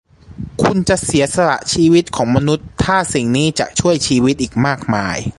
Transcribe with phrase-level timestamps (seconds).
[0.61, 5.17] คุณจะเสียสละชีวิตของมนุษย์ถ้าสิ่งนี้จะช่วยชีวิตอีกมากมาย?